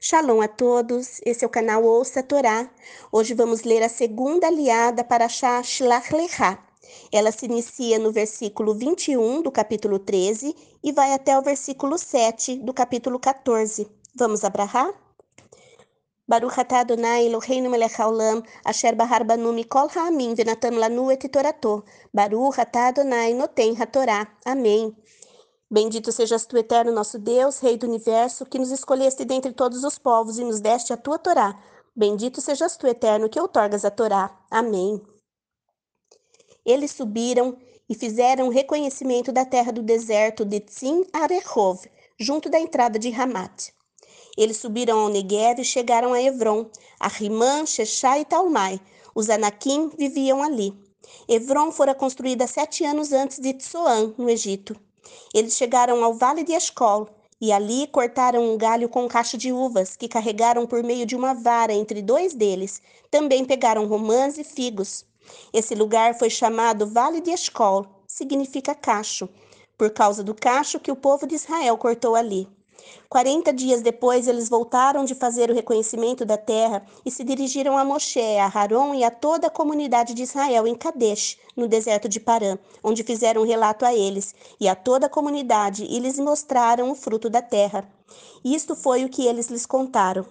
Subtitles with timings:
[0.00, 2.70] Shalom a todos, esse é o canal Ouça a Torá.
[3.10, 6.62] Hoje vamos ler a segunda aliada para Shah Shlach Lechá.
[7.10, 10.54] Ela se inicia no versículo 21 do capítulo 13
[10.84, 13.88] e vai até o versículo 7 do capítulo 14.
[14.14, 14.92] Vamos abrahar?
[16.28, 21.84] Baruch atah Adonai Eloheinu melech haolam, asher bahar banu mikol ha'amin venatam lanu et torato.
[22.12, 24.28] Baruch atah Adonai noten hatorá.
[24.44, 24.94] Amém.
[25.68, 29.98] Bendito sejas tu, eterno nosso Deus, Rei do universo, que nos escolheste dentre todos os
[29.98, 31.60] povos e nos deste a tua Torá.
[31.94, 34.38] Bendito sejas tu, eterno, que outorgas a Torá.
[34.48, 35.00] Amém.
[36.64, 37.56] Eles subiram
[37.88, 41.80] e fizeram reconhecimento da terra do deserto de Tzim Arehov,
[42.18, 43.72] junto da entrada de Hamat.
[44.36, 48.80] Eles subiram ao Negev e chegaram a Evron, a Rimã, Shechá e Talmai.
[49.14, 50.72] Os Anakim viviam ali.
[51.26, 54.76] Evron fora construída sete anos antes de Tsoan, no Egito.
[55.34, 57.08] Eles chegaram ao vale de Escol
[57.40, 61.14] e ali cortaram um galho com um cacho de uvas que carregaram por meio de
[61.14, 62.80] uma vara entre dois deles.
[63.10, 65.04] Também pegaram romãs e figos.
[65.52, 69.28] Esse lugar foi chamado Vale de Escol, significa cacho,
[69.76, 72.48] por causa do cacho que o povo de Israel cortou ali.
[73.08, 77.84] Quarenta dias depois, eles voltaram de fazer o reconhecimento da terra e se dirigiram a
[77.84, 82.20] Moshe, a Haron e a toda a comunidade de Israel em Kadesh, no deserto de
[82.20, 86.90] Parã, onde fizeram um relato a eles e a toda a comunidade e lhes mostraram
[86.90, 87.88] o fruto da terra.
[88.44, 90.26] Isto foi o que eles lhes contaram.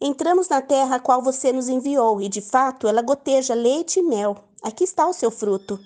[0.00, 4.02] Entramos na terra a qual você nos enviou, e de fato ela goteja leite e
[4.02, 4.36] mel.
[4.62, 5.78] Aqui está o seu fruto.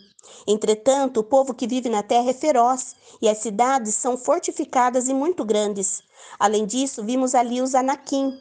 [0.47, 5.15] Entretanto, o povo que vive na terra é feroz, e as cidades são fortificadas e
[5.15, 6.03] muito grandes.
[6.39, 8.33] Além disso, vimos ali os Anakim.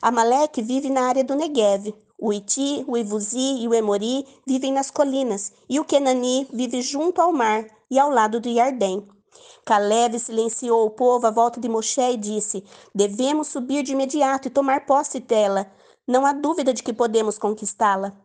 [0.00, 1.94] Amaleque vive na área do Negev.
[2.18, 7.20] O Iti, o Ivuzi e o Emori vivem nas colinas, e o Kenani vive junto
[7.20, 9.06] ao mar e ao lado do Iardém.
[9.64, 14.50] Caleb silenciou o povo à volta de Moshe e disse: Devemos subir de imediato e
[14.50, 15.70] tomar posse dela.
[16.06, 18.16] Não há dúvida de que podemos conquistá-la.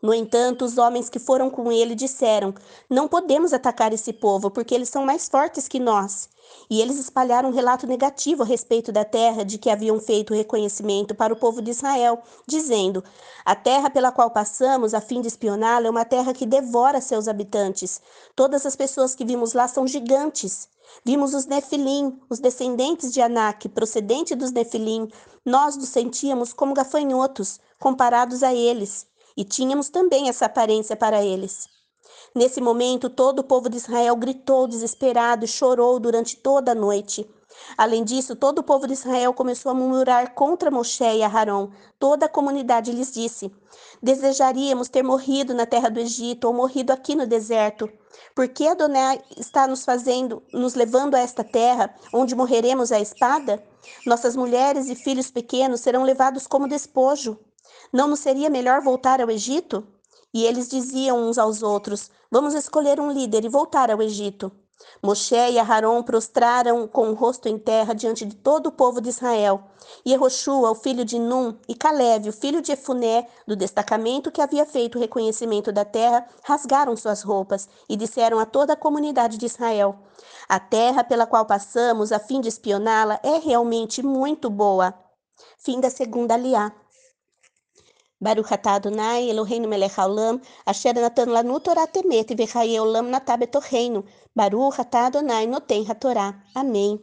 [0.00, 2.54] No entanto, os homens que foram com ele disseram:
[2.88, 6.28] Não podemos atacar esse povo, porque eles são mais fortes que nós.
[6.70, 11.14] E eles espalharam um relato negativo a respeito da terra de que haviam feito reconhecimento
[11.14, 13.02] para o povo de Israel, dizendo:
[13.44, 17.26] A terra pela qual passamos a fim de espioná-la é uma terra que devora seus
[17.26, 18.00] habitantes.
[18.36, 20.68] Todas as pessoas que vimos lá são gigantes.
[21.04, 25.08] Vimos os Nefilim, os descendentes de Anak, procedente dos Nefilim.
[25.44, 29.06] Nós nos sentíamos como gafanhotos, comparados a eles
[29.38, 31.68] e tínhamos também essa aparência para eles.
[32.34, 37.24] Nesse momento, todo o povo de Israel gritou desesperado e chorou durante toda a noite.
[37.76, 41.70] Além disso, todo o povo de Israel começou a murmurar contra Moshe e Aharon.
[42.00, 43.50] Toda a comunidade lhes disse:
[44.02, 47.88] Desejaríamos ter morrido na terra do Egito ou morrido aqui no deserto.
[48.34, 53.62] Por que Adonai está nos fazendo, nos levando a esta terra, onde morreremos à espada?
[54.04, 57.38] Nossas mulheres e filhos pequenos serão levados como despojo.
[57.92, 59.86] Não nos seria melhor voltar ao Egito?
[60.32, 64.52] E eles diziam uns aos outros: Vamos escolher um líder e voltar ao Egito.
[65.02, 69.08] Moshe e Aharon prostraram com o rosto em terra diante de todo o povo de
[69.08, 69.64] Israel.
[70.04, 74.40] E Ehoshua, o filho de Num, e Caleb, o filho de Efuné, do destacamento que
[74.40, 79.36] havia feito o reconhecimento da terra, rasgaram suas roupas e disseram a toda a comunidade
[79.36, 79.96] de Israel:
[80.48, 84.94] A terra pela qual passamos a fim de espioná-la é realmente muito boa.
[85.58, 86.72] Fim da segunda aliá.
[88.20, 94.04] Baruch Adonai, Eloheinu melech haolam, asher natan lanu Torah temet, v'chaye olam natab etorreino.
[94.34, 96.34] Baruch Adonai, noten hatorá.
[96.54, 97.00] Amém.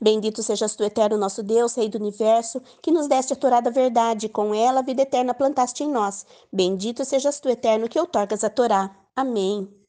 [0.00, 3.70] Bendito sejas tu, eterno nosso Deus, Rei do Universo, que nos deste a Torá da
[3.70, 6.26] verdade, com ela a vida eterna plantaste em nós.
[6.52, 8.90] Bendito sejas tu, eterno, que outorgas a Torá.
[9.14, 9.83] Amém.